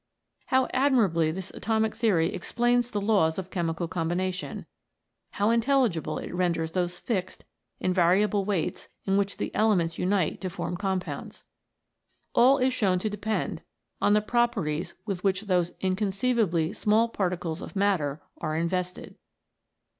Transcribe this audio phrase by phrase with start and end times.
[0.47, 4.65] How admirably this atomic theory explains the laws of chemical combination;
[5.33, 7.45] how intelligible it renders those fixed,
[7.79, 11.43] invariable weights in which the elements unite to form compounds.
[12.33, 13.61] All is shown to depend
[14.01, 19.17] on the properties with which those inconceivably small particles of matter are in vested.